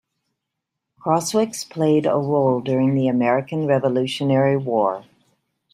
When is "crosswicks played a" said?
0.99-2.15